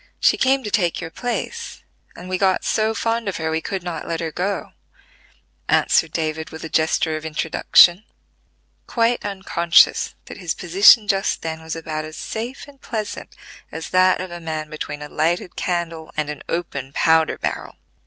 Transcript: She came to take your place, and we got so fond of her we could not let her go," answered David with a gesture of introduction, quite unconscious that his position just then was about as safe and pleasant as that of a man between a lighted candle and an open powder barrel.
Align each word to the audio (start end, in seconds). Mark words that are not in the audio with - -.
She 0.19 0.35
came 0.35 0.63
to 0.63 0.71
take 0.71 0.99
your 0.99 1.11
place, 1.11 1.83
and 2.15 2.27
we 2.27 2.39
got 2.39 2.65
so 2.65 2.95
fond 2.95 3.29
of 3.29 3.37
her 3.37 3.51
we 3.51 3.61
could 3.61 3.83
not 3.83 4.07
let 4.07 4.19
her 4.19 4.31
go," 4.31 4.71
answered 5.69 6.11
David 6.11 6.49
with 6.49 6.63
a 6.63 6.69
gesture 6.69 7.15
of 7.15 7.23
introduction, 7.23 8.03
quite 8.87 9.23
unconscious 9.23 10.15
that 10.25 10.37
his 10.39 10.55
position 10.55 11.07
just 11.07 11.43
then 11.43 11.61
was 11.61 11.75
about 11.75 12.03
as 12.03 12.17
safe 12.17 12.67
and 12.67 12.81
pleasant 12.81 13.35
as 13.71 13.89
that 13.89 14.19
of 14.19 14.31
a 14.31 14.39
man 14.39 14.71
between 14.71 15.03
a 15.03 15.07
lighted 15.07 15.55
candle 15.55 16.11
and 16.17 16.31
an 16.31 16.41
open 16.49 16.93
powder 16.93 17.37
barrel. 17.37 17.75